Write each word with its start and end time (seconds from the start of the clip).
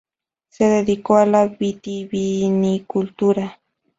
Se 0.49 0.63
dedicó 0.65 1.17
a 1.17 1.27
la 1.27 1.45
vitivinicultura. 1.45 3.59